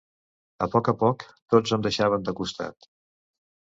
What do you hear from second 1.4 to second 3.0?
tots em deixaven de costat...